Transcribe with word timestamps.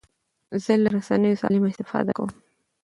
زه 0.63 0.73
له 0.83 0.89
رسنیو 0.97 1.39
سالمه 1.41 1.67
استفاده 1.71 2.11
کوم. 2.17 2.31